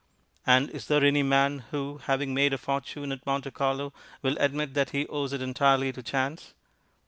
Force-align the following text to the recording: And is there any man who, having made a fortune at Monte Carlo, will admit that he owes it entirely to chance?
And 0.47 0.71
is 0.71 0.87
there 0.87 1.05
any 1.05 1.21
man 1.21 1.59
who, 1.69 1.99
having 2.05 2.33
made 2.33 2.53
a 2.53 2.57
fortune 2.57 3.11
at 3.11 3.23
Monte 3.23 3.51
Carlo, 3.51 3.93
will 4.23 4.35
admit 4.39 4.73
that 4.73 4.89
he 4.89 5.05
owes 5.05 5.31
it 5.31 5.43
entirely 5.43 5.91
to 5.93 6.01
chance? 6.01 6.55